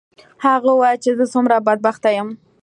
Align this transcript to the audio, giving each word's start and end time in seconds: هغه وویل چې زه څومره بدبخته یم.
هغه 0.45 0.69
وویل 0.73 0.97
چې 1.03 1.09
زه 1.17 1.25
څومره 1.33 1.55
بدبخته 1.67 2.09
یم. 2.17 2.29